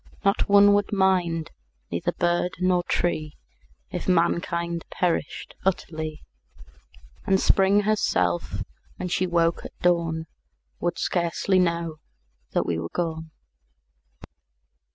Not 0.25 0.49
one 0.49 0.73
would 0.73 0.91
mind, 0.91 1.51
neither 1.91 2.11
bird 2.11 2.53
nor 2.59 2.81
tree 2.89 3.37
If 3.91 4.07
mankind 4.07 4.83
perished 4.89 5.53
utterly; 5.63 6.23
And 7.27 7.39
Spring 7.39 7.81
herself, 7.81 8.63
when 8.95 9.09
she 9.09 9.27
woke 9.27 9.63
at 9.63 9.77
dawn, 9.83 10.25
Would 10.79 10.97
scarcely 10.97 11.59
know 11.59 11.97
that 12.53 12.65
we 12.65 12.79
were 12.79 12.89
gone. 12.89 13.29